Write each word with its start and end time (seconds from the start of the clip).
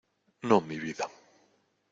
no, 0.47 0.59
mi 0.61 0.79
vida. 0.79 1.07